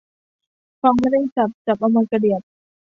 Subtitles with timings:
[0.81, 2.41] ฟังไม่ได้ศัพท์ จับเอามากระเดียด